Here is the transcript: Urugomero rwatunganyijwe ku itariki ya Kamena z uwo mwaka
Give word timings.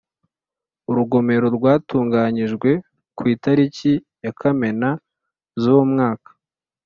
Urugomero 0.89 1.47
rwatunganyijwe 1.57 2.69
ku 3.17 3.23
itariki 3.33 3.91
ya 4.23 4.31
Kamena 4.39 4.89
z 5.61 5.63
uwo 5.73 5.83
mwaka 5.91 6.29